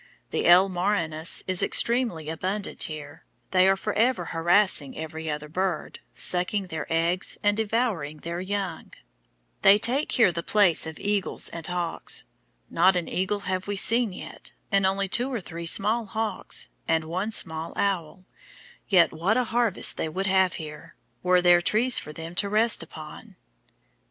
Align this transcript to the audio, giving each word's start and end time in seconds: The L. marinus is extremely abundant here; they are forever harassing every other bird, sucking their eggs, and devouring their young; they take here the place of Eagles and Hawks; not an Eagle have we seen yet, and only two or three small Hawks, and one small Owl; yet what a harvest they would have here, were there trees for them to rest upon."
The 0.31 0.47
L. 0.47 0.67
marinus 0.67 1.43
is 1.45 1.61
extremely 1.61 2.27
abundant 2.27 2.81
here; 2.81 3.23
they 3.51 3.67
are 3.67 3.75
forever 3.77 4.25
harassing 4.33 4.97
every 4.97 5.29
other 5.29 5.47
bird, 5.47 5.99
sucking 6.11 6.69
their 6.69 6.87
eggs, 6.91 7.37
and 7.43 7.55
devouring 7.55 8.17
their 8.17 8.39
young; 8.41 8.93
they 9.61 9.77
take 9.77 10.13
here 10.13 10.31
the 10.31 10.41
place 10.41 10.87
of 10.87 10.99
Eagles 10.99 11.49
and 11.49 11.67
Hawks; 11.67 12.23
not 12.67 12.95
an 12.95 13.07
Eagle 13.07 13.41
have 13.41 13.67
we 13.67 13.75
seen 13.75 14.11
yet, 14.11 14.53
and 14.71 14.87
only 14.87 15.07
two 15.07 15.31
or 15.31 15.39
three 15.39 15.67
small 15.67 16.05
Hawks, 16.07 16.69
and 16.87 17.03
one 17.03 17.31
small 17.31 17.71
Owl; 17.77 18.25
yet 18.89 19.13
what 19.13 19.37
a 19.37 19.43
harvest 19.43 19.97
they 19.97 20.09
would 20.09 20.25
have 20.25 20.53
here, 20.53 20.95
were 21.21 21.43
there 21.43 21.61
trees 21.61 21.99
for 21.99 22.11
them 22.11 22.33
to 22.33 22.49
rest 22.49 22.81
upon." 22.81 23.35